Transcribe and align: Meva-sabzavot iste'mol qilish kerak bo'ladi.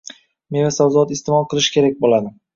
Meva-sabzavot 0.55 1.13
iste'mol 1.17 1.47
qilish 1.53 1.69
kerak 1.77 2.03
bo'ladi. 2.03 2.35